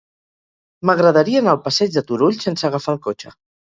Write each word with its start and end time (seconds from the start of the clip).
M'agradaria 0.89 1.43
anar 1.45 1.53
al 1.55 1.61
passeig 1.67 1.93
de 1.99 2.05
Turull 2.09 2.41
sense 2.47 2.67
agafar 2.71 2.97
el 2.99 3.03
cotxe. 3.09 3.37